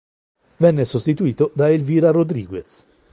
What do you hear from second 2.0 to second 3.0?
Rodríguez.